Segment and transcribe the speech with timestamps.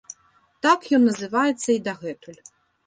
[0.67, 2.41] Так ён называецца і дагэтуль.